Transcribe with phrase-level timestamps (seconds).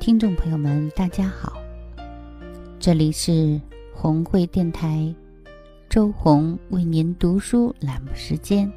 [0.00, 1.60] 听众朋友们，大家好，
[2.78, 3.60] 这里是
[3.92, 5.14] 红会电台，
[5.90, 8.72] 周红为您读书栏目时间。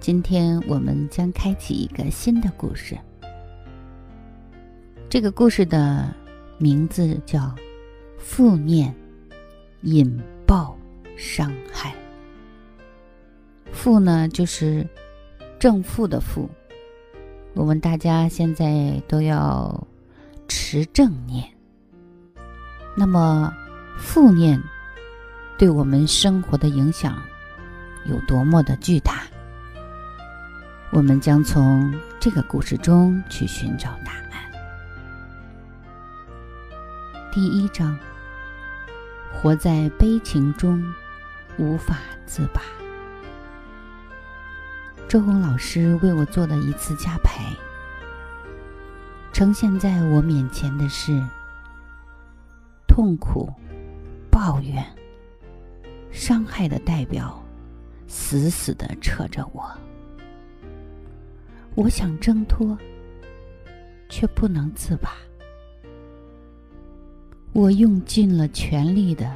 [0.00, 2.98] 今天我们将开启一个新的故事，
[5.08, 6.12] 这个故事的
[6.58, 7.42] 名字叫
[8.18, 8.92] 《负念
[9.82, 10.76] 引爆
[11.16, 11.94] 伤害》。
[13.72, 14.84] 负呢，就是
[15.56, 16.50] 正负的负。
[17.54, 19.86] 我们大家现在都要
[20.48, 21.48] 持正念，
[22.96, 23.54] 那么
[23.96, 24.60] 负念
[25.56, 27.16] 对我们生活的影响
[28.06, 29.22] 有多么的巨大？
[30.90, 34.50] 我们将从这个故事中去寻找答案。
[37.32, 37.96] 第一章：
[39.32, 40.84] 活在悲情中，
[41.56, 42.60] 无法自拔。
[45.14, 47.44] 周红老师为我做的一次加牌，
[49.32, 51.24] 呈现在我面前的是
[52.88, 53.48] 痛苦、
[54.28, 54.84] 抱怨、
[56.10, 57.40] 伤害的代表，
[58.08, 59.64] 死死的扯着我。
[61.76, 62.76] 我想挣脱，
[64.08, 65.12] 却不能自拔。
[67.52, 69.32] 我用尽了全力的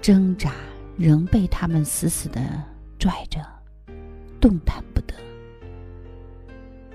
[0.00, 0.54] 挣扎，
[0.96, 2.40] 仍被他们死死的
[2.98, 3.57] 拽着。
[4.40, 5.14] 动弹不得。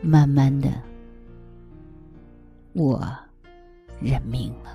[0.02, 0.70] 慢慢的，
[2.74, 3.08] 我
[4.02, 4.72] 认命了。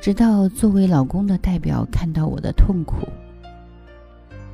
[0.00, 3.08] 直到作为老公的代表看到我的痛苦，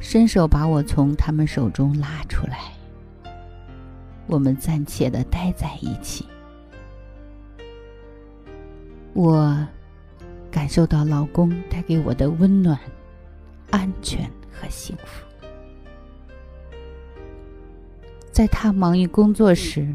[0.00, 2.72] 伸手把我从他们手中拉出来，
[4.26, 6.26] 我们暂且的待在一起。
[9.12, 9.54] 我
[10.50, 12.78] 感受到老公带给我的温暖、
[13.70, 14.28] 安全。
[14.52, 15.24] 和幸福，
[18.30, 19.92] 在他忙于工作时，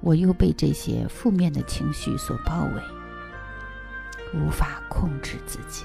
[0.00, 2.82] 我又被这些负面的情绪所包围，
[4.38, 5.84] 无法控制自己。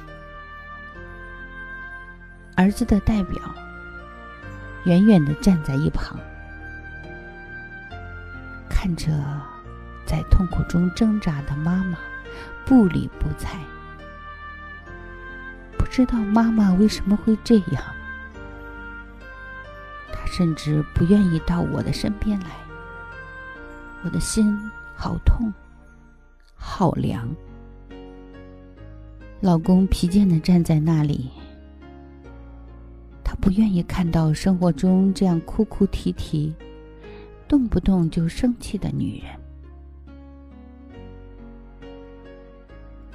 [2.56, 3.40] 儿子的代表
[4.86, 6.20] 远远的站在一旁，
[8.70, 9.08] 看着
[10.06, 11.98] 在痛苦中挣扎的妈妈，
[12.66, 13.60] 不理不睬。
[15.98, 17.84] 知道妈妈为什么会这样，
[20.14, 22.52] 他甚至不愿意到我的身边来。
[24.04, 24.56] 我的心
[24.96, 25.52] 好痛，
[26.54, 27.28] 好凉。
[29.42, 31.32] 老公疲倦的站在那里，
[33.24, 36.54] 他不愿意看到生活中这样哭哭啼啼、
[37.48, 39.32] 动不动就生气的女人。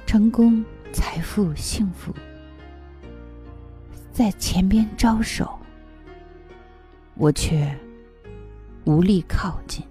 [0.05, 0.61] 成功、
[0.91, 2.13] 财富、幸福。
[4.13, 5.59] 在前边招手，
[7.15, 7.75] 我却
[8.85, 9.83] 无力靠近。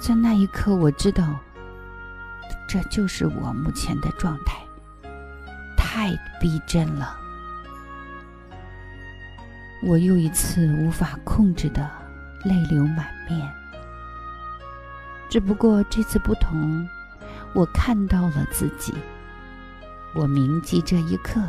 [0.00, 1.38] 在那一刻，我知道，
[2.66, 4.58] 这就是我目前的状态，
[5.76, 7.14] 太逼真了。
[9.82, 11.90] 我又一次无法控制的
[12.44, 13.46] 泪流满面。
[15.28, 16.88] 只不过这次不同，
[17.52, 18.94] 我看到了自己。
[20.14, 21.40] 我铭记这一刻，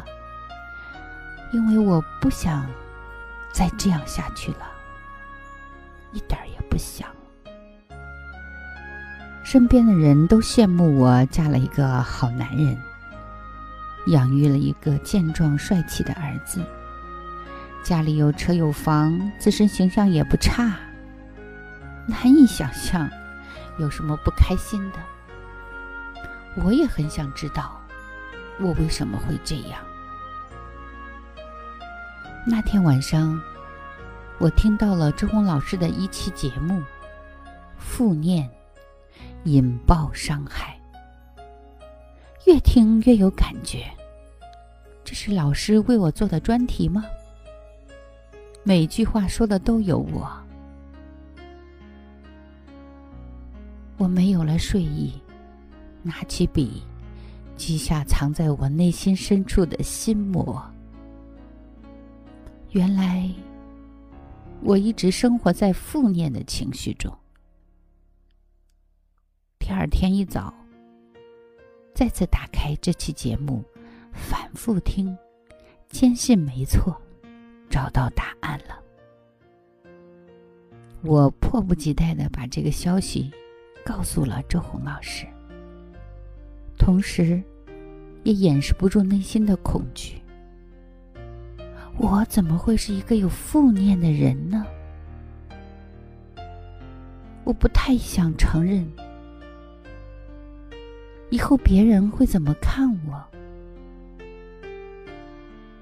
[1.52, 2.66] 因为我不想
[3.52, 4.70] 再这样下去了，
[6.12, 7.08] 一点也不想。
[9.44, 12.78] 身边的人都羡慕我嫁了一个好男人，
[14.08, 16.64] 养育了一个健壮帅气的儿子，
[17.82, 20.76] 家里有车有房，自身形象也不差。
[22.06, 23.10] 难以想象
[23.80, 25.00] 有什么不开心的。
[26.64, 27.79] 我也很想知道。
[28.62, 29.82] 我为什么会这样？
[32.46, 33.40] 那天晚上，
[34.38, 36.74] 我听到了周红老师的一期节目
[37.78, 38.50] 《负念
[39.44, 40.78] 引爆伤害》，
[42.48, 43.86] 越听越有感觉。
[45.04, 47.06] 这是老师为我做的专题吗？
[48.64, 50.30] 每句话说的都有我。
[53.98, 55.22] 我没有了睡意，
[56.04, 56.84] 拿起笔，
[57.60, 60.64] 记下藏在我内心深处的心魔。
[62.72, 63.30] 原来，
[64.64, 67.14] 我一直生活在负面的情绪中。
[69.60, 70.54] 第二天一早，
[71.94, 73.62] 再次打开这期节目，
[74.14, 75.16] 反复听，
[75.90, 76.96] 坚信没错，
[77.70, 78.80] 找到答案了。
[81.02, 83.30] 我迫不及待的把这个消息
[83.86, 85.28] 告诉了周红老师，
[86.90, 87.40] 同时，
[88.24, 90.20] 也掩饰不住内心的恐惧。
[92.00, 94.66] 我怎么会是一个有负念的人呢？
[97.44, 98.84] 我不太想承认，
[101.30, 103.24] 以后别人会怎么看我？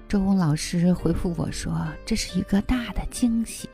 [0.10, 3.70] 周红老师回复我说：“这是一个大的惊喜。”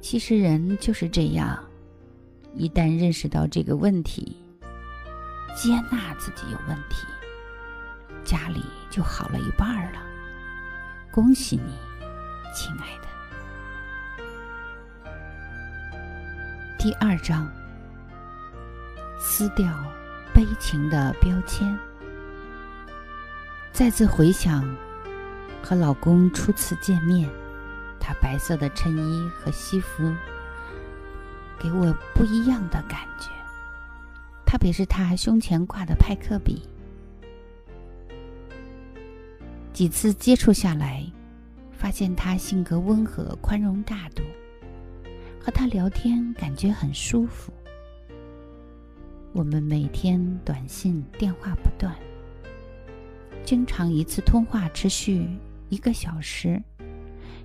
[0.00, 1.62] 其实人就是这样，
[2.54, 4.34] 一旦认识到这个问题，
[5.54, 7.06] 接纳自己有问题，
[8.24, 10.00] 家里就好了一半了。
[11.10, 11.78] 恭喜你，
[12.54, 13.08] 亲爱的。
[16.78, 17.46] 第二章，
[19.18, 19.66] 撕掉
[20.32, 21.78] 悲情的标签。
[23.72, 24.64] 再次回想
[25.62, 27.28] 和老公初次见面。
[28.02, 30.10] 他白色的衬衣和西服
[31.58, 33.28] 给我不一样的感觉，
[34.50, 36.60] 特别是他胸前挂的派克笔。
[39.72, 41.06] 几次接触下来，
[41.70, 44.24] 发现他性格温和、宽容大度，
[45.38, 47.52] 和他聊天感觉很舒服。
[49.32, 51.94] 我们每天短信、电话不断，
[53.44, 55.28] 经常一次通话持续
[55.68, 56.60] 一个小时。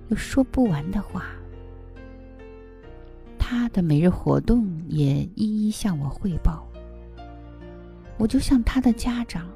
[0.08, 1.26] 有说不完的话，
[3.38, 6.65] 他的每日活动也一一向我汇报。
[8.18, 9.46] 我就像他的家长，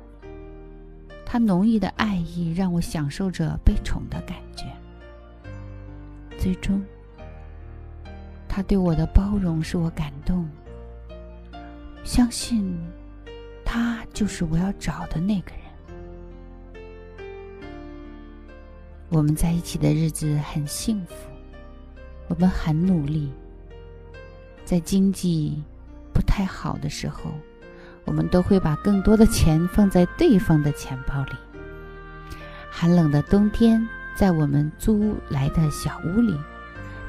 [1.24, 4.66] 他浓郁的爱意让我享受着被宠的感觉。
[6.38, 6.82] 最终，
[8.48, 10.48] 他对我的包容使我感动，
[12.04, 12.78] 相信
[13.64, 15.60] 他就是我要找的那个人。
[19.08, 21.14] 我们在一起的日子很幸福，
[22.28, 23.32] 我们很努力。
[24.64, 25.60] 在经济
[26.14, 27.32] 不太好的时候，
[28.10, 31.32] 我们都会把更多的钱放在对方的钱包里。
[32.68, 36.36] 寒冷的冬天，在我们租来的小屋里，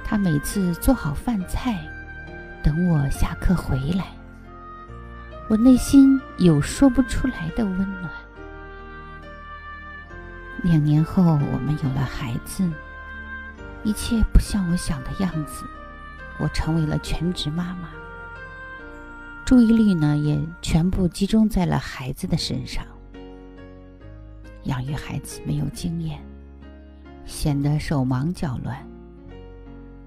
[0.05, 1.75] 他每次做好饭菜，
[2.61, 4.05] 等我下课回来，
[5.49, 8.11] 我内心有说不出来的温暖。
[10.61, 12.63] 两年后，我们有了孩子，
[13.83, 15.65] 一切不像我想的样子。
[16.37, 17.89] 我成为了全职妈妈，
[19.45, 22.85] 注意力呢也全部集中在了孩子的身上。
[24.63, 26.21] 养育孩子没有经验，
[27.25, 28.77] 显得手忙脚乱。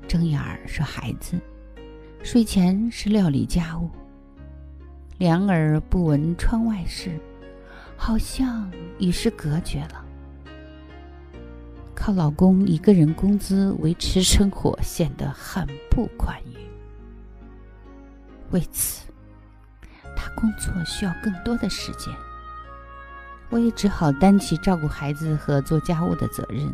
[0.07, 1.39] 睁眼儿是孩子，
[2.23, 3.91] 睡前是料理家务，
[5.19, 7.19] 两耳不闻窗外事，
[7.97, 10.05] 好像与世隔绝了。
[11.95, 16.57] 靠老公一个人工资维持生活，显得很不宽裕。
[18.51, 19.04] 为此，
[20.16, 22.14] 他工作需要更多的时间，
[23.50, 26.73] 我也只好担起照顾孩子和做家务的责任，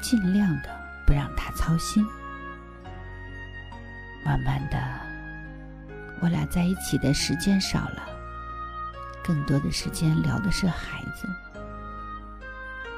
[0.00, 0.70] 尽量的
[1.06, 2.06] 不让他操心。
[4.24, 4.78] 慢慢的，
[6.20, 8.08] 我俩在一起的时间少了，
[9.24, 11.28] 更多的时间聊的是孩子。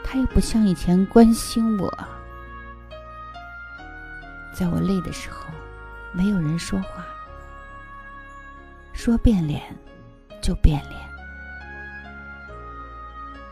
[0.05, 1.91] 他又不像以前关心我，
[4.53, 5.47] 在我累的时候，
[6.13, 7.05] 没有人说话，
[8.95, 9.61] 说变脸
[10.41, 10.99] 就变脸，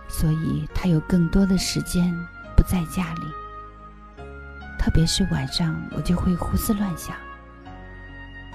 [0.08, 2.10] 所以他有更多的时间
[2.56, 4.24] 不在家里，
[4.78, 7.14] 特别是晚上，我就会胡思乱想，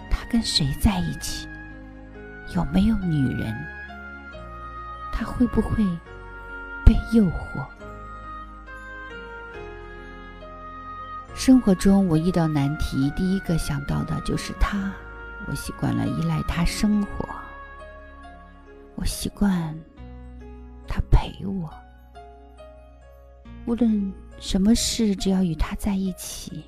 [0.09, 1.47] 他跟谁在一起，
[2.55, 3.53] 有没有女人，
[5.11, 5.85] 他会不会
[6.83, 7.63] 被诱惑？
[11.35, 14.91] 生活中，我遇到难题，第一个想到的就是他。
[15.49, 17.27] 我习惯了依赖他生活，
[18.95, 19.73] 我习惯
[20.87, 21.73] 他陪我。
[23.65, 26.65] 无论什么事，只要与他在一起，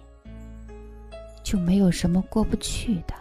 [1.44, 3.14] 就没有什么过不去的。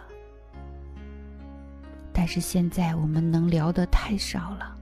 [2.13, 4.75] 但是现在我们能聊的太少了，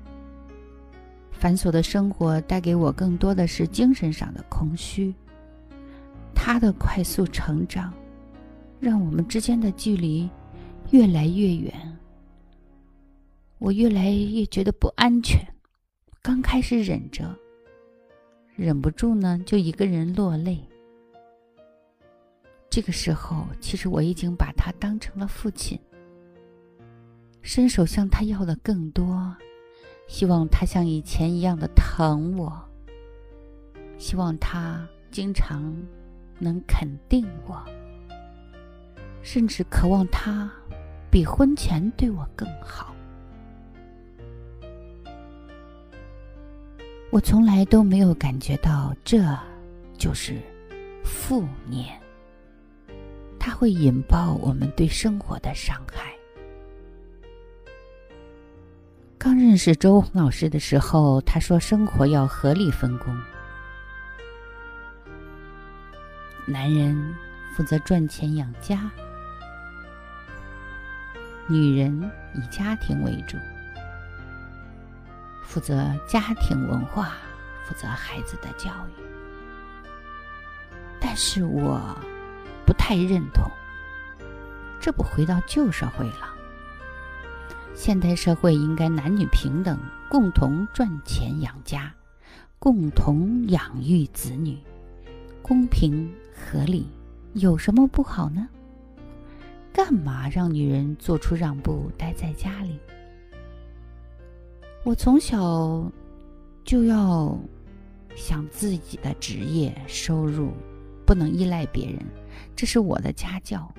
[1.31, 5.13] 繁琐的生活带给我更多的是精神上的空虚。
[6.33, 7.93] 他的快速成长，
[8.79, 10.29] 让我们之间的距离
[10.91, 11.73] 越来越远。
[13.59, 15.39] 我越来越觉得不安全。
[16.21, 17.35] 刚开始忍着，
[18.55, 20.59] 忍不住呢，就一个人落泪。
[22.69, 25.79] 这个时候，其实我已经把他当成了父亲，
[27.41, 29.35] 伸手向他要的更多，
[30.07, 32.63] 希望他像以前一样的疼我，
[33.97, 35.75] 希望他经常
[36.37, 37.65] 能肯定我，
[39.23, 40.51] 甚至渴望他
[41.17, 42.93] 比婚前对我更好。
[47.09, 49.17] 我从来都没有感觉到这
[49.97, 50.39] 就是
[51.03, 51.99] 负念，
[53.39, 56.13] 它会引爆我们对生活的伤害。
[59.17, 63.19] 刚认识周红老师的时候，他说生活要合理分工，
[66.45, 66.95] 男人
[67.55, 68.91] 负责赚钱养家，
[71.47, 73.37] 女人以家庭为主。
[75.43, 77.13] 负责家庭文化，
[77.65, 79.01] 负责孩子的教育，
[80.99, 81.97] 但是我
[82.65, 83.49] 不太认同。
[84.79, 86.33] 这不回到旧社会了？
[87.73, 91.93] 现代社会应该男女平等，共同赚钱养家，
[92.59, 94.57] 共同养育子女，
[95.41, 96.87] 公平合理，
[97.33, 98.47] 有什么不好呢？
[99.77, 102.79] 干嘛让女人做出让步，待在家里？
[104.83, 105.87] 我从小
[106.63, 107.39] 就要
[108.15, 110.51] 想自己的职业收入，
[111.05, 111.99] 不能依赖别人，
[112.55, 113.71] 这是我的家教。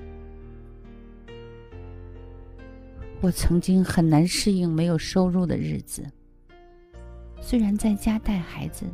[3.19, 6.09] 我曾经很难适应没有收入的日子，
[7.41, 8.85] 虽然在家带孩子，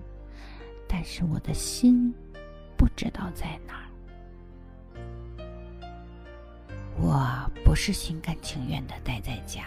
[0.87, 2.11] 但是我的心
[2.75, 3.84] 不知道在哪儿。
[7.05, 9.63] 我不是心甘情愿的待在家。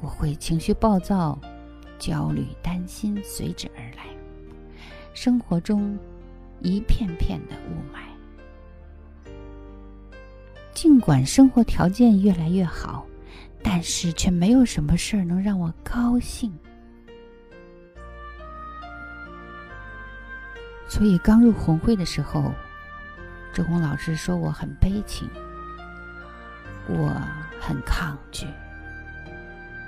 [0.00, 1.38] 我会情绪暴躁、
[1.96, 4.06] 焦虑、担心随之而来，
[5.14, 5.96] 生活中
[6.60, 8.00] 一片片的雾霾。
[10.74, 13.06] 尽管生活条件越来越好，
[13.62, 16.52] 但是却没有什么事儿能让我高兴。
[20.88, 22.52] 所以刚入红会的时候，
[23.52, 25.28] 周红老师说我很悲情，
[26.90, 27.14] 我
[27.60, 28.46] 很抗拒。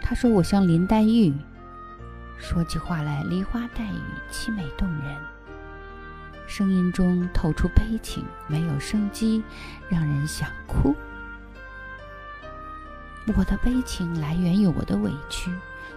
[0.01, 1.33] 他说：“我像林黛玉，
[2.39, 5.17] 说起话来梨花带雨，凄美动人。
[6.47, 9.43] 声音中透出悲情，没有生机，
[9.89, 10.95] 让人想哭。
[13.37, 15.51] 我的悲情来源于我的委屈，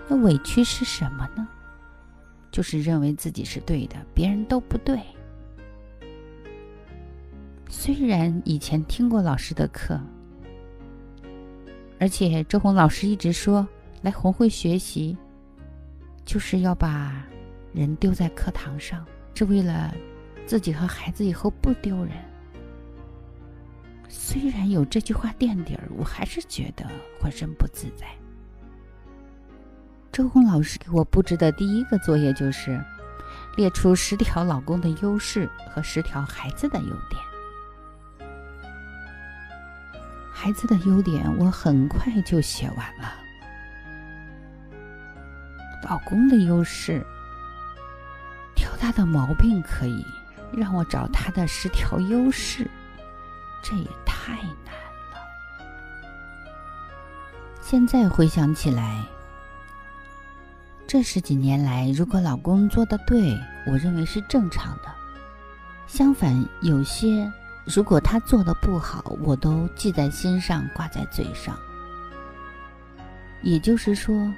[0.07, 1.47] 那委屈是什么呢？
[2.51, 4.99] 就是认为自己是对的，别人都不对。
[7.67, 9.99] 虽然以前听过老师的课，
[11.99, 13.67] 而且周红老师一直说。”
[14.01, 15.17] 来红会学习，
[16.25, 17.25] 就是要把
[17.73, 19.91] 人丢在课堂上，是为了
[20.45, 22.11] 自己和孩子以后不丢人。
[24.07, 26.85] 虽然有这句话垫底儿，我还是觉得
[27.19, 28.05] 浑身不自在。
[30.11, 32.79] 周红老师给我布置的第一个作业就是
[33.57, 37.34] 列出十条老公的优势和十条孩子的优点。
[40.37, 43.13] 孩子的优点我很快就写完了。
[45.89, 47.01] 老公的优势，
[48.53, 50.05] 挑他的毛病可以，
[50.51, 52.69] 让我找他的十条优势，
[53.63, 54.75] 这也太难
[55.13, 55.65] 了。
[57.61, 59.03] 现在回想起来，
[60.85, 64.89] 这十几年来，如果老公做的对，我认为是正常的；
[65.87, 67.31] 相反，有些
[67.65, 71.57] 如果他做的不好，我都记在心上，挂在嘴上。
[73.41, 74.31] 也就是说。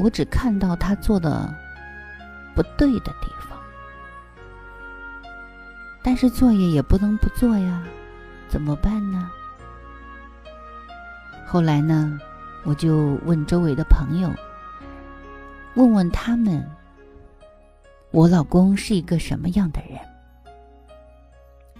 [0.00, 1.52] 我只看到他做的
[2.54, 3.58] 不对的地方，
[6.04, 7.82] 但是作业也不能不做呀，
[8.48, 9.28] 怎么办呢？
[11.44, 12.16] 后来呢，
[12.62, 14.32] 我就问周围的朋友，
[15.74, 16.64] 问问他们，
[18.12, 19.98] 我老公是一个什么样的人？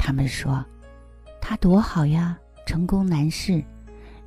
[0.09, 0.65] 他们说，
[1.39, 2.35] 他多好呀，
[2.65, 3.63] 成功男士，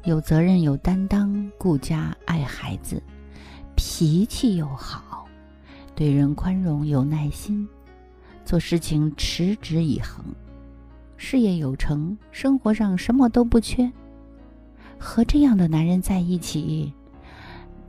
[0.03, 3.01] 有责任有担当，顾家爱孩子。
[3.75, 5.27] 脾气又好，
[5.95, 7.67] 对人宽容有耐心，
[8.45, 10.23] 做事情持之以恒，
[11.17, 13.91] 事业有成，生活上什么都不缺。
[14.99, 16.93] 和这样的男人在一起，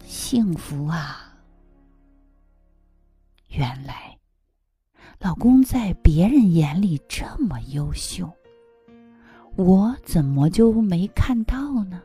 [0.03, 1.35] 幸福啊！
[3.51, 4.12] 原来，
[5.23, 8.29] 老公在别人眼里这么优秀，
[9.55, 12.03] 我怎么就没看到呢？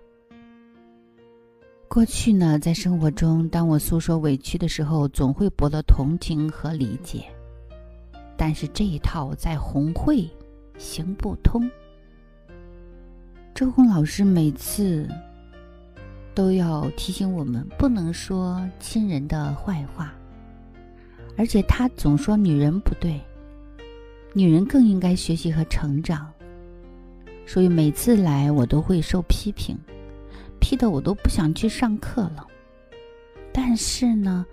[1.87, 7.25] 过去呢，在生活中，当我诉说委屈的时候，总会博得同情和理解。
[8.37, 10.29] 但是这一套在红会
[10.77, 11.67] 行不通。
[13.55, 15.09] 周红老师每次
[16.35, 20.13] 都要提醒我们，不能说亲人的坏话，
[21.37, 23.21] 而且他总说女人不对，
[24.33, 26.29] 女人更应该学习和成长。
[27.45, 29.77] 所以每次来，我都会受批评，
[30.59, 32.45] 批的我都不想去上课了。
[33.53, 34.45] 但是呢，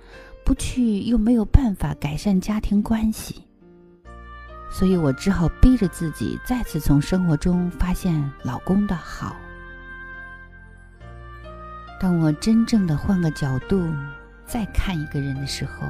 [0.45, 3.43] 不去又没有办法改善家庭关系。
[4.71, 9.37] 所以我只好逼着自己再次从生活中发现老公的好。
[12.01, 13.89] 当我真正的换个角度
[14.45, 15.87] 再看一个人的时候，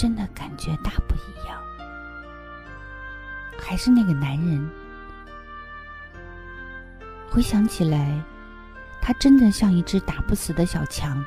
[0.00, 1.60] 真的感觉大不一样。
[3.58, 4.66] 还是那个男人，
[7.30, 8.18] 回想起来，
[9.02, 11.22] 他真的像一只打不死的小强。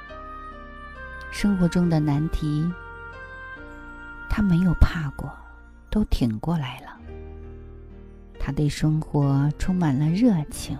[1.29, 2.67] 生活中的难题，
[4.27, 5.31] 他没有怕过。
[5.91, 6.97] 都挺过来了。
[8.39, 10.75] 他对生活充满了热情，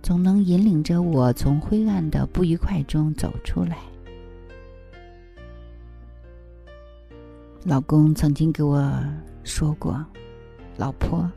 [0.00, 3.78] 总能引领着我从灰暗的不愉快中走出来。
[7.64, 8.92] 老公曾经给我
[9.44, 10.04] 说过
[10.76, 11.30] ：“老婆，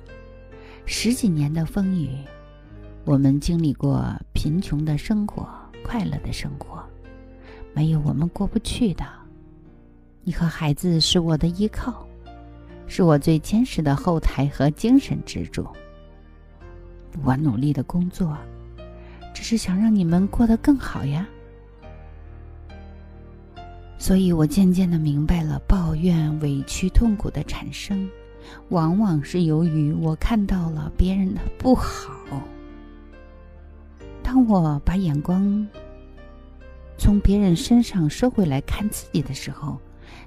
[0.86, 2.10] 十几年的风雨，
[3.04, 4.04] 我们经历过
[4.34, 5.48] 贫穷的生活，
[5.84, 6.84] 快乐的生活，
[7.74, 9.06] 没有我们过不去的。
[10.24, 12.06] 你和孩子是我的依靠。”
[12.88, 15.68] 是我最坚实的后台和精神支柱。
[17.24, 18.38] 我努力的工作，
[19.34, 21.28] 只是想让你们过得更好呀。
[23.98, 28.10] 所以我渐渐的明白了，抱怨、委屈、痛苦的产生，
[28.70, 32.14] 往往是由于我看到了别人的不好。
[34.22, 35.68] 当我把眼光
[36.98, 39.80] 从别人身上收回来看自己的时候，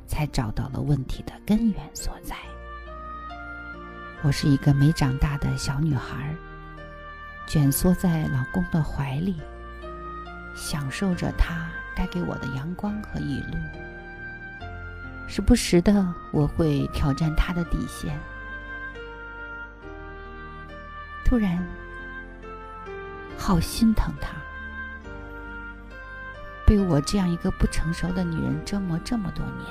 [0.07, 2.35] 才找到了问题的根源所在。
[4.23, 6.35] 我是一个没长大的小女孩，
[7.47, 9.37] 蜷缩在老公的怀里，
[10.57, 13.59] 享受着他带给我的阳光和雨露。
[15.27, 18.17] 时不时的，我会挑战他的底线。
[21.25, 21.59] 突然，
[23.37, 24.31] 好心疼他，
[26.65, 29.67] 被我这样一个不成熟的女人折磨这么多年。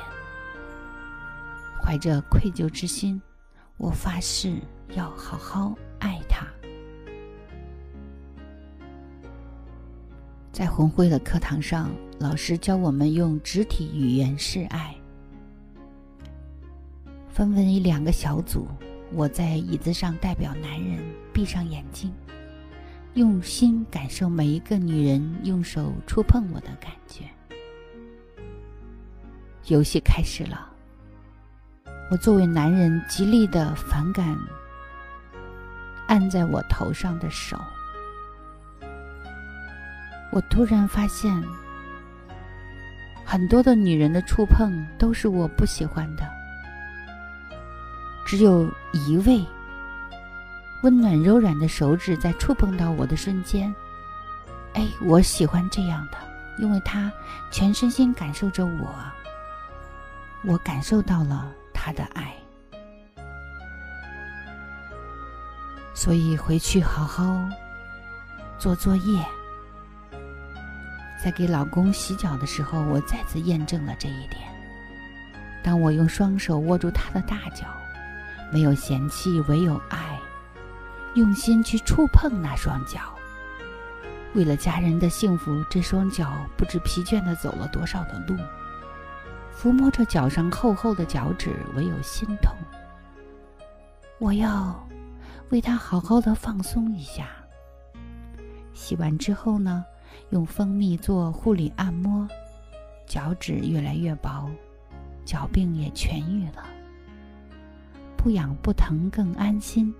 [1.81, 3.21] 怀着愧疚之心，
[3.77, 4.57] 我发誓
[4.89, 6.45] 要好好爱他。
[10.51, 14.95] 在红辉的课堂上，老师教我们用肢体语言示爱，
[17.29, 18.67] 分为两个小组。
[19.13, 20.99] 我在椅子上代表男人，
[21.31, 22.11] 闭上眼睛，
[23.13, 27.23] 用心感受每一个女人用手触碰我的感觉。
[29.67, 30.73] 游戏开始了。
[32.09, 34.37] 我作为男人，极力的反感
[36.07, 37.57] 按在我头上的手。
[40.31, 41.31] 我突然发现，
[43.29, 46.25] 很多的女人的触碰都是我不喜欢的，
[48.25, 49.45] 只有一位
[50.81, 53.75] 温暖柔软的手指在触碰到我的瞬间，
[54.75, 56.17] 哎，我喜欢这样的，
[56.57, 57.11] 因为他
[57.51, 58.95] 全身心感受着我，
[60.45, 61.53] 我感受到了。
[61.79, 62.33] 他的爱，
[65.93, 67.47] 所以回去好好
[68.57, 69.23] 做作业。
[71.23, 74.41] 在给老公洗脚的时候，我再次验证了这一点。
[75.63, 77.65] 当我用双手握住他的大脚，
[78.53, 80.19] 没有嫌弃，唯有爱，
[81.15, 82.99] 用心去触碰那双脚。
[84.33, 88.37] 为了家人的幸福，这双脚不知疲倦的走了多少的路。
[89.51, 92.53] 抚摸着脚上厚厚的脚趾，唯有心痛。
[94.19, 94.87] 我要
[95.49, 97.27] 为他好好的放松一下。
[98.73, 99.83] 洗完之后呢，
[100.29, 102.27] 用蜂蜜做护理按摩，
[103.05, 104.49] 脚趾越来越薄，
[105.25, 106.65] 脚病也痊愈了，
[108.15, 109.93] 不痒不疼更安心。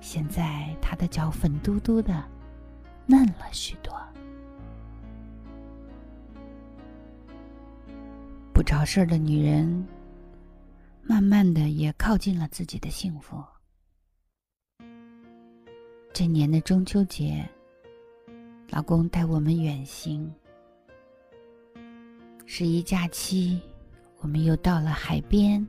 [0.00, 2.24] 现在他的脚粉嘟嘟的，
[3.06, 3.92] 嫩了许多。
[8.52, 9.86] 不找事儿的女人，
[11.02, 13.42] 慢慢的也靠近了自己的幸福。
[16.12, 17.48] 这年的中秋节，
[18.74, 20.32] 老公带我们远行。
[22.46, 23.60] 十一假期，
[24.20, 25.64] 我们又到了海边。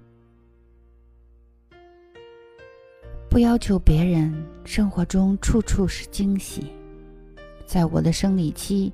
[3.29, 6.71] 不要求别人，生活中处处是惊喜。
[7.65, 8.93] 在我的生理期，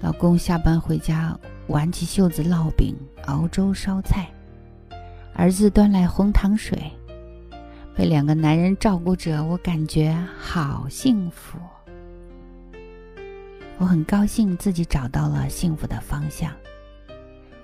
[0.00, 4.26] 老公下班回家，挽起袖子烙饼、熬粥、烧菜；
[5.32, 6.90] 儿子端来红糖水，
[7.94, 11.56] 被两个男人照顾着，我感觉好幸福。
[13.84, 16.50] 我很高兴自己找到了幸福的方向。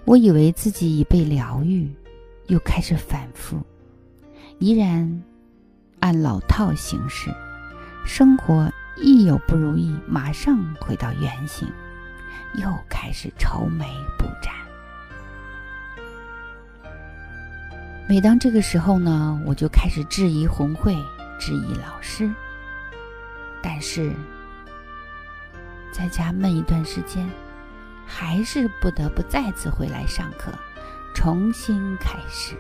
[0.05, 1.91] 我以为自己已被疗愈，
[2.49, 3.59] 又开始反复，
[4.59, 5.23] 依然
[5.99, 7.35] 按老套行事，
[8.05, 11.67] 生活一有不如意，马上回到原形。
[12.57, 13.87] 又开始愁眉
[14.19, 14.53] 不展。
[18.07, 20.95] 每当这个时候呢，我就开始质疑红会，
[21.39, 22.31] 质疑老师。
[23.63, 24.13] 但是，
[25.93, 27.29] 在家闷一段时间，
[28.07, 30.53] 还是不得不再次回来上课，
[31.15, 32.57] 重新开始。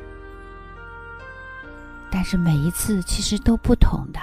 [2.11, 4.21] 但是每一次其实都不同的，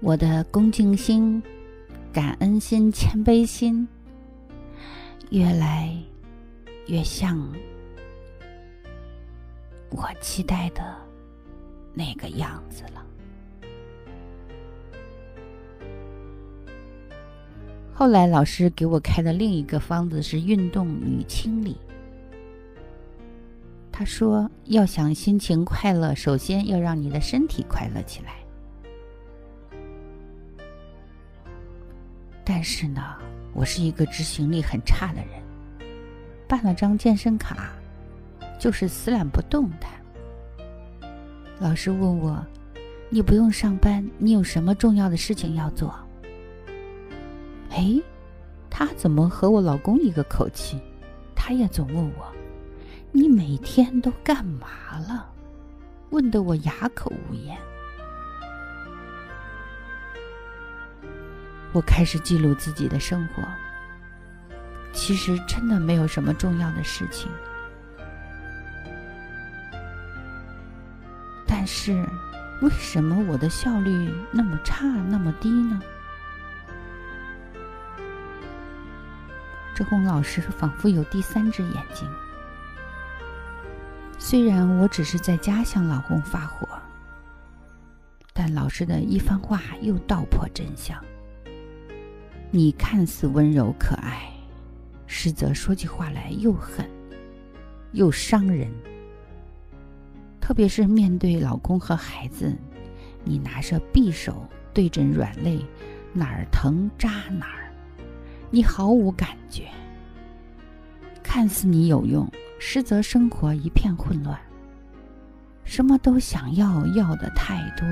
[0.00, 1.42] 我的恭敬心。
[2.12, 3.86] 感恩心、谦卑心，
[5.30, 5.96] 越来
[6.88, 7.38] 越像
[9.90, 10.82] 我期待的
[11.94, 13.06] 那个样子了。
[18.00, 21.76] 后来老师给我开的另一个方子是运动与清理。
[23.92, 28.36] 他说，要想心情快乐，首先要让你的身体快乐起来。
[32.42, 33.02] 但是呢，
[33.52, 35.42] 我是一个执行力很差的人，
[36.48, 37.70] 办了张健身卡，
[38.58, 39.92] 就是死懒不动弹。
[41.58, 42.42] 老师问我
[43.12, 45.94] ：“你不用上班，你有什么重要的事情要做？”
[47.70, 48.00] 哎，
[48.68, 50.80] 他怎么和我老公一个口气？
[51.34, 52.26] 他也总问我
[53.12, 54.68] ：“你每天都干嘛
[55.08, 55.26] 了？”
[56.10, 57.56] 问得我哑口无言。
[61.72, 63.42] 我开始记录自己的生活，
[64.92, 67.30] 其实真的没有什么重要的事情，
[71.46, 72.04] 但是
[72.60, 75.80] 为什么我的效率那么差、那么低呢？
[79.80, 82.06] 周红老师仿佛有第三只眼睛，
[84.18, 86.68] 虽然我只是在家向老公发火，
[88.34, 91.02] 但老师的一番话又道破真相。
[92.50, 94.30] 你看似温柔可爱，
[95.06, 96.86] 实则说起话来又狠，
[97.92, 98.70] 又伤人。
[100.42, 102.54] 特别是面对老公和孩子，
[103.24, 105.64] 你拿着匕首对准软肋，
[106.12, 107.59] 哪儿疼扎哪儿，
[108.50, 109.68] 你毫无感觉。
[111.22, 114.38] 看似你有用，实则生活一片混乱。
[115.64, 117.86] 什么都想要，要的太多，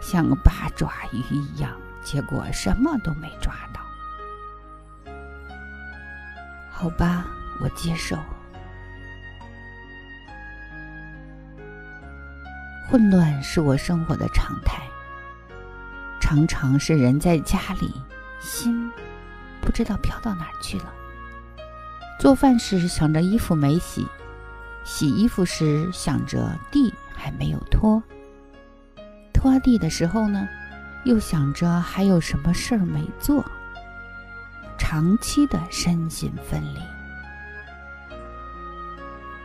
[0.00, 1.70] 像八爪鱼一样，
[2.02, 3.82] 结果什么都没抓到。
[6.70, 7.26] 好吧，
[7.60, 8.16] 我接受。
[12.88, 14.82] 混乱是我生活的常态，
[16.20, 17.92] 常常是人在家里，
[18.40, 18.90] 心
[19.62, 20.92] 不知道飘到哪儿去了。
[22.20, 24.06] 做饭时想着衣服没洗，
[24.84, 28.02] 洗衣服时想着地还没有拖，
[29.32, 30.46] 拖地的时候呢，
[31.04, 33.44] 又想着还有什么事儿没做。
[34.78, 36.80] 长期的身心分离。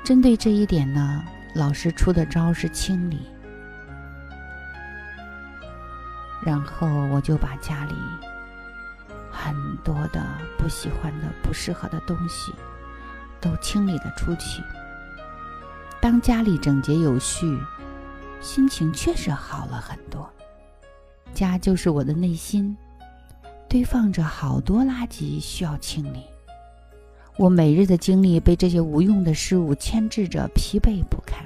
[0.03, 1.23] 针对这一点呢，
[1.56, 3.19] 老师出的招是清理。
[6.43, 7.95] 然后我就把家里
[9.38, 10.26] 很多的
[10.58, 12.52] 不喜欢的、不适合的东西
[13.39, 14.62] 都清理了出去。
[16.02, 17.58] 当家里整洁有序，
[18.41, 20.28] 心情确实好了很多。
[21.34, 22.76] 家就是我的内心。
[23.69, 26.23] 堆放着好多垃圾需要清理，
[27.36, 31.43] 我每日的精力被这些无用的事物牵制着，疲惫不堪。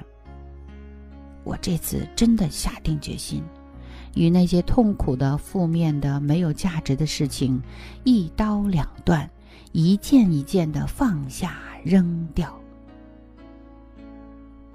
[1.42, 3.42] 我这次真的下定决心，
[4.14, 7.62] 与那些痛苦的、负面的、没有价值的事情
[8.04, 9.28] 一刀两断，
[9.72, 12.58] 一件一件的放下扔掉。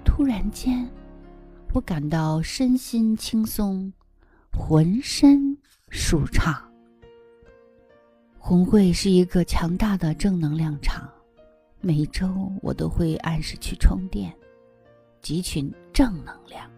[0.04, 0.88] 突然间，
[1.72, 3.92] 我感到身心轻松，
[4.52, 5.56] 浑身
[5.90, 6.64] 舒畅。
[8.38, 11.08] 红会是一个强大的正能量场，
[11.80, 14.34] 每周我都会按时去充电，
[15.22, 16.68] 汲取正能量。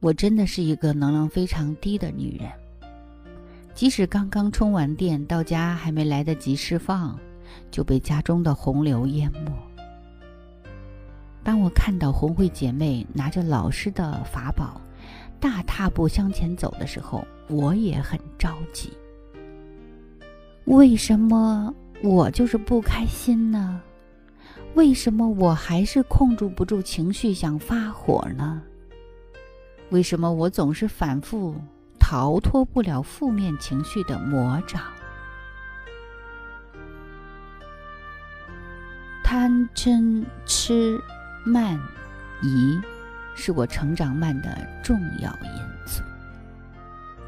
[0.00, 2.50] 我真的是一个能量非常低的女人，
[3.74, 7.18] 即使刚刚充完电到家，还没来得及释放，
[7.70, 9.50] 就被家中的洪流淹没。
[11.42, 14.80] 当我看到红会姐妹拿着老师的法宝，
[15.40, 18.92] 大踏步向前走的时候，我也很着急。
[20.66, 23.80] 为什么我就是不开心呢？
[24.74, 28.60] 为什么我还是控制不住情绪想发火呢？
[29.90, 31.54] 为什么我总是反复
[31.98, 34.82] 逃脱不了负面情绪的魔掌？
[39.22, 41.00] 贪嗔痴
[41.44, 41.78] 慢
[42.42, 42.80] 疑
[43.34, 46.02] 是我成长慢的重要因素，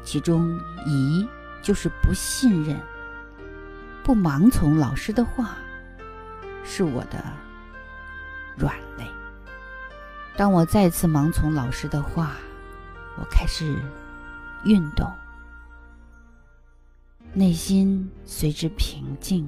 [0.03, 1.27] 其中疑
[1.61, 2.77] 就是不信任。
[4.03, 5.57] 不盲从老师的话，
[6.63, 7.23] 是我的
[8.57, 9.05] 软肋。
[10.35, 12.37] 当我再次盲从老师的话，
[13.19, 13.77] 我开始
[14.63, 15.05] 运动，
[17.33, 19.45] 内心随之平静。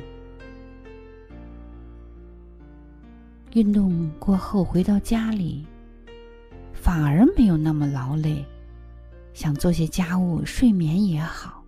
[3.53, 5.65] 运动过后回到家里，
[6.73, 8.45] 反而没有那么劳累，
[9.33, 11.63] 想做些家务、睡眠也好。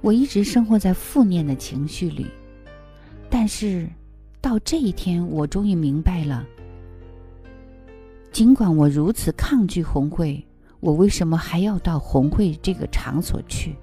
[0.00, 2.26] 我一直生活在负面的情绪里，
[3.30, 3.88] 但是
[4.40, 6.44] 到这一天，我终于明白了。
[8.36, 10.46] 尽管我如此抗拒红会，
[10.80, 13.74] 我为什么还要到红会这个场所去？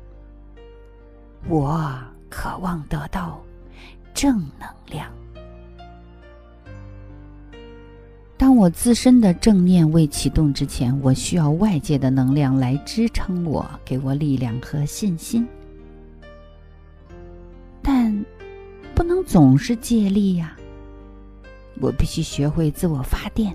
[1.49, 1.91] 我
[2.29, 3.41] 渴望得到
[4.13, 5.11] 正能量。
[8.37, 15.47] 当我自身的正念未启动之前，我需要外界的能量来支撑我，给我力量和信心。
[17.81, 18.23] 但
[18.93, 20.55] 不能总是借力呀！
[21.81, 23.51] 我必须学会自我发电，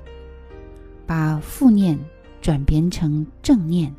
[1.08, 1.98] 把负念
[2.42, 3.94] 转变成正念，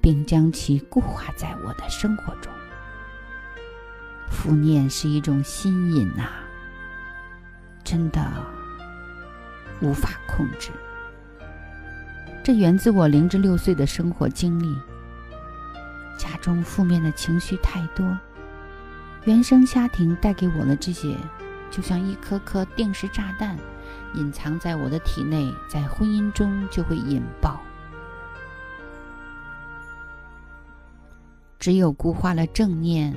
[0.00, 2.50] 并将其固化在我的生活中。
[4.30, 6.30] 负念是一种心瘾呐，
[7.84, 8.32] 真的
[9.82, 10.70] 无法控制。
[12.42, 14.74] 这源自我零至六岁的生活经历，
[16.16, 18.18] 家中负面的情绪太多。
[19.26, 21.14] 原生家庭带给我的这些，
[21.70, 23.58] 就像一颗颗定时炸弹，
[24.14, 27.60] 隐藏在我的体内，在婚姻中就会引爆。
[31.58, 33.14] 只有固化了正念，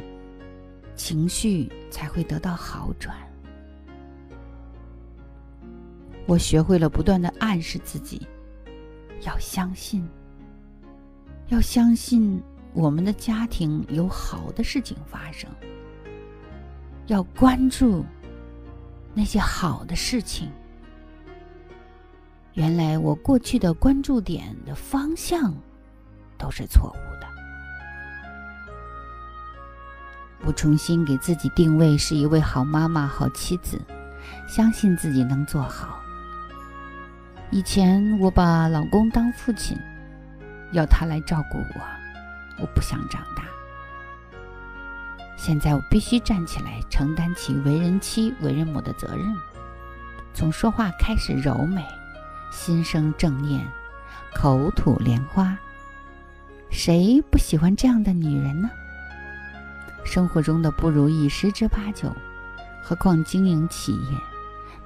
[0.95, 3.15] 情绪才会得到好转。
[6.27, 8.27] 我学会了不断的暗示自己，
[9.21, 10.07] 要相信，
[11.49, 12.41] 要相信
[12.73, 15.49] 我们的家庭有好的事情发生。
[17.07, 18.03] 要关注
[19.13, 20.51] 那些好的事情。
[22.55, 25.53] 原来我过去的关注点的方向
[26.37, 27.27] 都是错误的。
[30.45, 33.79] 我重新给自己定位是一位好妈妈、好妻子，
[34.47, 35.99] 相信自己能做好。
[37.51, 39.77] 以前我把老公当父亲，
[40.71, 41.81] 要他来照顾我，
[42.61, 43.43] 我不想长大。
[45.35, 49.35] 现在我必须站起来，承担起为人妻、为人母的责任。
[50.33, 51.85] 从说话开始柔美，
[52.51, 53.65] 心生正念，
[54.33, 55.57] 口吐莲花。
[56.69, 58.69] 谁不喜欢这样的女人呢？
[60.03, 62.15] 生活中的不如意十之八九，
[62.83, 64.17] 何况经营企业，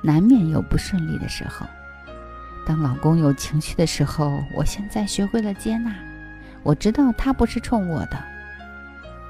[0.02, 1.65] 难免有不顺利的时候。
[2.65, 5.95] 当老公有情绪的时候，我现在学会了接纳。
[6.62, 8.24] 我知道他不是冲我的。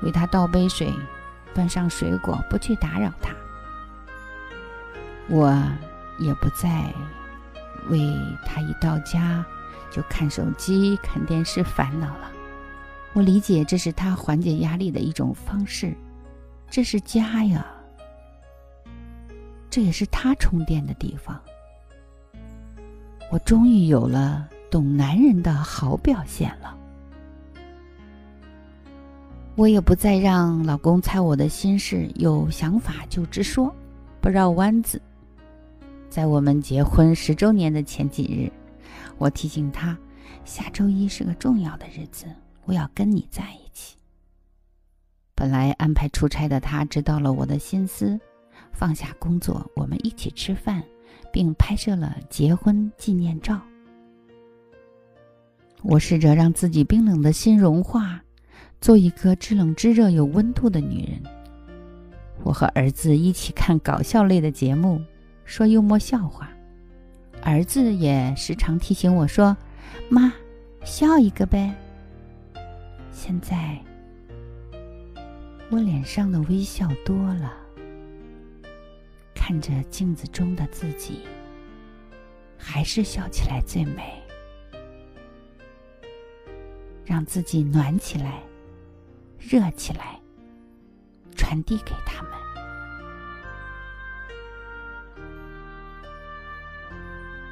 [0.01, 0.93] 为他倒杯水，
[1.53, 3.31] 端上水果，不去打扰他。
[5.27, 5.55] 我
[6.17, 6.93] 也不再
[7.89, 8.15] 为
[8.45, 9.45] 他一到家
[9.91, 12.31] 就看手机、看电视烦恼了。
[13.13, 15.95] 我理解这是他缓解压力的一种方式，
[16.69, 17.65] 这是家呀，
[19.69, 21.39] 这也是他充电的地方。
[23.31, 26.75] 我终于有了懂男人的好表现了。
[29.55, 33.75] 我也不再让老公猜我的心事，有想法就直说，
[34.21, 35.01] 不绕弯子。
[36.09, 38.51] 在我们结婚十周年的前几日，
[39.17, 39.97] 我提醒他，
[40.43, 42.25] 下周一是个重要的日子，
[42.65, 43.95] 我要跟你在一起。
[45.35, 48.19] 本来安排出差的他，知道了我的心思，
[48.73, 50.83] 放下工作，我们一起吃饭，
[51.31, 53.61] 并拍摄了结婚纪念照。
[55.83, 58.21] 我试着让自己冰冷的心融化。
[58.81, 61.21] 做一个知冷知热、有温度的女人。
[62.43, 65.01] 我和儿子一起看搞笑类的节目，
[65.49, 66.47] 说幽默笑话。
[67.41, 69.57] 儿子也时常提醒我说
[70.07, 70.31] ：“妈，
[70.85, 71.73] 笑一个呗。”
[73.11, 73.75] 现在
[75.71, 77.51] 我脸上的微笑多了，
[79.33, 81.21] 看着镜子中的自己，
[82.55, 84.21] 还是笑起来最美，
[87.03, 88.43] 让自己暖起来。
[89.39, 90.19] 热起来，
[91.35, 92.31] 传递给他们。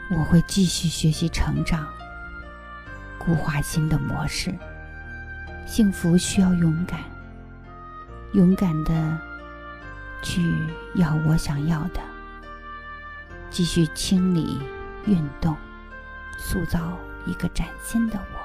[0.09, 1.85] 我会继续学习成长，
[3.17, 4.55] 固化新的模式。
[5.65, 7.01] 幸福需要勇敢，
[8.31, 9.19] 勇敢的
[10.21, 10.41] 去
[10.95, 11.99] 要我想要的，
[13.49, 14.61] 继续清理、
[15.05, 15.57] 运动，
[16.37, 18.39] 塑造一个崭新的我。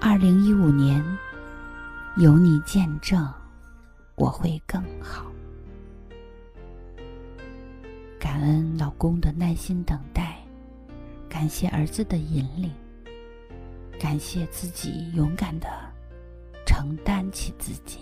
[0.00, 1.02] 二零一五年，
[2.16, 3.26] 有你见证，
[4.16, 5.29] 我会更好。
[8.20, 10.36] 感恩老公的耐心等待，
[11.26, 12.70] 感谢儿子的引领。
[13.98, 15.66] 感谢自己勇敢的
[16.66, 17.98] 承担起自己。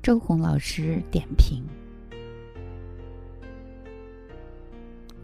[0.00, 1.64] 周红老师点评：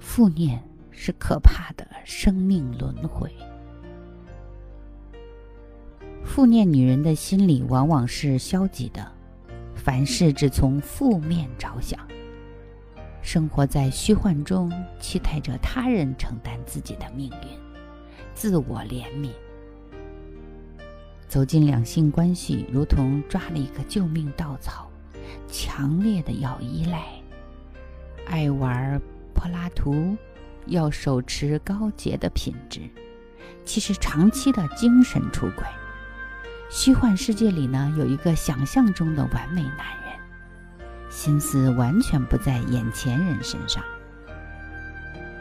[0.00, 3.30] 负念是可怕的生命轮回。
[6.32, 9.04] 负念女人的心理往往是消极的，
[9.74, 11.98] 凡事只从负面着想。
[13.20, 17.58] 生活在虚幻中，期待着他人承担自己的命运，
[18.32, 19.30] 自我怜悯。
[21.26, 24.88] 走进两性关系，如同抓了一个救命稻草，
[25.48, 27.06] 强烈的要依赖。
[28.26, 29.02] 爱玩
[29.34, 30.16] 柏拉图，
[30.66, 32.82] 要手持高洁的品质，
[33.64, 35.64] 其实长期的精神出轨。
[36.72, 41.10] 虚幻世界里呢，有一个想象中的完美男人。
[41.10, 43.82] 心思完全不在眼前人身上。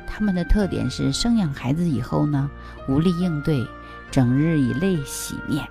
[0.08, 2.50] 他们的特点是生养孩子以后呢，
[2.88, 3.64] 无力应对，
[4.10, 5.70] 整日以泪洗面，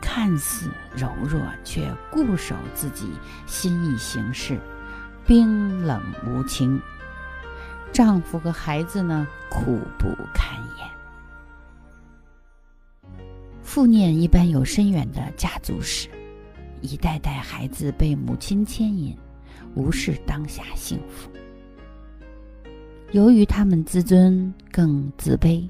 [0.00, 3.12] 看似柔弱，却固守自己
[3.44, 4.58] 心意行事，
[5.26, 6.80] 冰冷无情。
[7.92, 10.93] 丈夫和孩子呢，苦不堪言。
[13.74, 16.08] 负念一般有深远的家族史。
[16.80, 19.12] 一代代孩子被母亲牵引，
[19.74, 21.28] 无视当下幸福。
[23.10, 25.68] 由于他们自尊更自卑，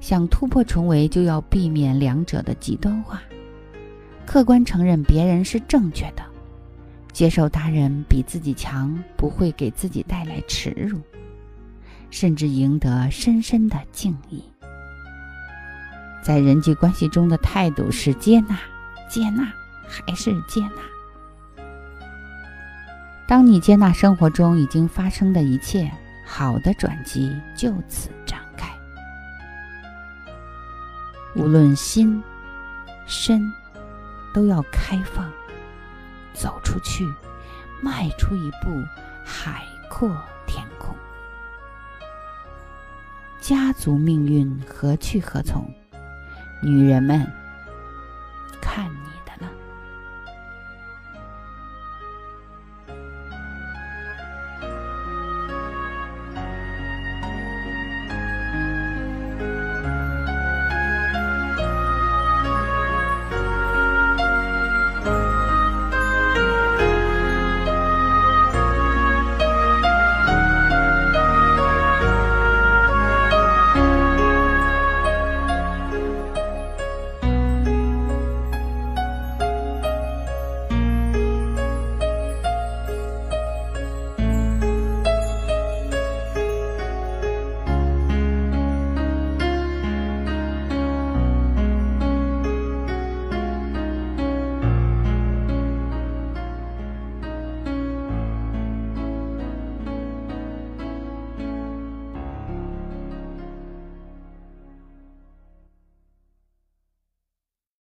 [0.00, 3.22] 想突破重围就要避免两者的极端化，
[4.24, 6.24] 客观承认别人是正确的，
[7.12, 10.98] 接受他人比自己强不会给自己带来耻辱，
[12.08, 14.42] 甚至赢得深深的敬意。
[16.24, 18.58] 在人际关系中的态度是接纳，
[19.08, 19.52] 接纳。
[19.86, 21.62] 还是接纳。
[23.28, 25.90] 当你接纳生活中已经发生的一切，
[26.26, 28.68] 好的转机就此展开。
[31.36, 32.20] 无论心、
[33.06, 33.40] 身，
[34.32, 35.30] 都要开放，
[36.32, 37.06] 走出去，
[37.82, 38.70] 迈出一步，
[39.22, 40.08] 海阔
[40.46, 40.96] 天空。
[43.38, 45.70] 家族命运何去何从？
[46.64, 47.43] 女人们。